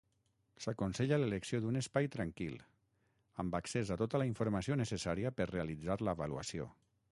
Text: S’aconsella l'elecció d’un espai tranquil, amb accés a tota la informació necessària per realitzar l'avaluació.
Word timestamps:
S’aconsella 0.63 1.19
l'elecció 1.23 1.59
d’un 1.65 1.77
espai 1.81 2.09
tranquil, 2.15 2.55
amb 3.45 3.59
accés 3.61 3.93
a 3.95 3.99
tota 4.05 4.23
la 4.23 4.29
informació 4.33 4.81
necessària 4.83 5.35
per 5.41 5.51
realitzar 5.55 6.01
l'avaluació. 6.09 6.71